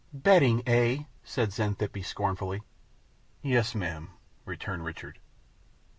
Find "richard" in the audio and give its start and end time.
4.83-5.19